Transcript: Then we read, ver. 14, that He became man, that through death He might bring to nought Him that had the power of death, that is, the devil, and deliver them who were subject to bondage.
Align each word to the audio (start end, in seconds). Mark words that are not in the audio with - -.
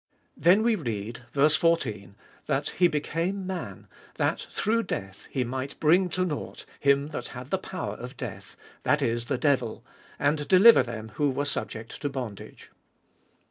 Then 0.35 0.63
we 0.63 0.73
read, 0.75 1.25
ver. 1.31 1.47
14, 1.47 2.15
that 2.47 2.69
He 2.69 2.87
became 2.87 3.45
man, 3.45 3.85
that 4.15 4.47
through 4.49 4.81
death 4.81 5.27
He 5.29 5.43
might 5.43 5.79
bring 5.79 6.09
to 6.09 6.25
nought 6.25 6.65
Him 6.79 7.09
that 7.09 7.27
had 7.37 7.51
the 7.51 7.59
power 7.59 7.93
of 7.93 8.17
death, 8.17 8.55
that 8.81 9.03
is, 9.03 9.25
the 9.25 9.37
devil, 9.37 9.85
and 10.17 10.47
deliver 10.47 10.81
them 10.81 11.09
who 11.17 11.29
were 11.29 11.45
subject 11.45 12.01
to 12.01 12.09
bondage. 12.09 12.71